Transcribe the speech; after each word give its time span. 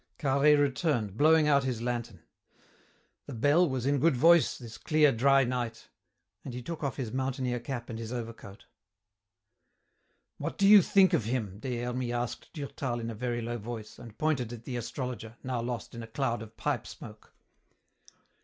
Carhaix 0.17 0.57
returned, 0.57 1.15
blowing 1.15 1.47
out 1.47 1.63
his 1.63 1.79
lantern. 1.79 2.23
"The 3.27 3.35
bell 3.35 3.69
was 3.69 3.85
in 3.85 3.99
good 3.99 4.17
voice, 4.17 4.57
this 4.57 4.79
clear, 4.79 5.11
dry 5.11 5.43
night," 5.43 5.89
and 6.43 6.55
he 6.55 6.63
took 6.63 6.83
off 6.83 6.95
his 6.95 7.11
mountaineer 7.11 7.59
cap 7.59 7.87
and 7.87 7.99
his 7.99 8.11
overcoat. 8.11 8.65
"What 10.39 10.57
do 10.57 10.67
you 10.67 10.81
think 10.81 11.13
of 11.13 11.25
him?" 11.25 11.59
Des 11.59 11.83
Hermies 11.83 12.13
asked 12.13 12.49
Durtal 12.51 12.99
in 12.99 13.11
a 13.11 13.13
very 13.13 13.43
low 13.43 13.59
voice, 13.59 13.99
and 13.99 14.17
pointed 14.17 14.51
at 14.51 14.63
the 14.63 14.75
astrologer, 14.75 15.37
now 15.43 15.61
lost 15.61 15.93
in 15.93 16.01
a 16.01 16.07
cloud 16.07 16.41
of 16.41 16.57
pipe 16.57 16.87
smoke. 16.87 17.35